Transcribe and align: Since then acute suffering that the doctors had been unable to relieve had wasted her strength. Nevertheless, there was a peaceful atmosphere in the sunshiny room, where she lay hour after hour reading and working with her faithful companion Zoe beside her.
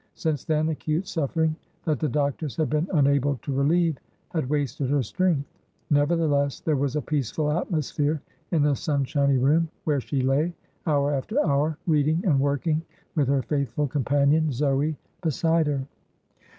Since 0.15 0.45
then 0.45 0.69
acute 0.69 1.07
suffering 1.07 1.55
that 1.85 1.99
the 1.99 2.09
doctors 2.09 2.55
had 2.55 2.71
been 2.71 2.87
unable 2.91 3.35
to 3.43 3.53
relieve 3.53 3.99
had 4.29 4.49
wasted 4.49 4.89
her 4.89 5.03
strength. 5.03 5.47
Nevertheless, 5.91 6.59
there 6.59 6.75
was 6.75 6.95
a 6.95 7.03
peaceful 7.03 7.51
atmosphere 7.51 8.19
in 8.49 8.63
the 8.63 8.75
sunshiny 8.75 9.37
room, 9.37 9.69
where 9.83 10.01
she 10.01 10.23
lay 10.23 10.55
hour 10.87 11.13
after 11.13 11.39
hour 11.45 11.77
reading 11.85 12.23
and 12.25 12.39
working 12.39 12.81
with 13.13 13.27
her 13.27 13.43
faithful 13.43 13.85
companion 13.87 14.51
Zoe 14.51 14.95
beside 15.21 15.67
her. 15.67 15.85